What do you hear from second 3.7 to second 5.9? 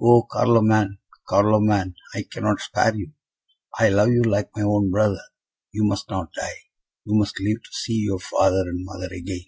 I love you like my own brother. You